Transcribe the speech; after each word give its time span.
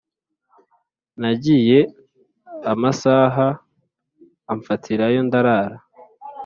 Nagiye 1.21 1.79
amasaha 2.73 3.47
amfatirayo 4.53 5.19
ndarara 5.27 5.77